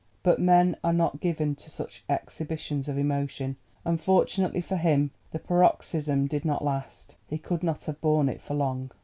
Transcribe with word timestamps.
But 0.23 0.41
men 0.41 0.75
are 0.83 0.93
not 0.93 1.19
given 1.19 1.53
to 1.57 1.69
such 1.69 2.03
exhibitions 2.09 2.89
of 2.89 2.97
emotion, 2.97 3.57
and 3.85 4.01
fortunately 4.01 4.59
for 4.59 4.77
him 4.77 5.11
the 5.29 5.37
paroxysm 5.37 6.25
did 6.25 6.43
not 6.43 6.65
last. 6.65 7.17
He 7.27 7.37
could 7.37 7.61
not 7.61 7.83
have 7.85 8.01
borne 8.01 8.27
it 8.27 8.41
for 8.41 8.55
long. 8.55 8.89